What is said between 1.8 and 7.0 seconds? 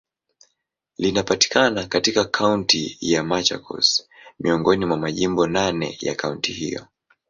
katika Kaunti ya Machakos, miongoni mwa majimbo naneya kaunti hiyo.